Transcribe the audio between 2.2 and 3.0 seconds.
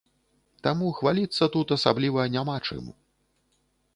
няма чым.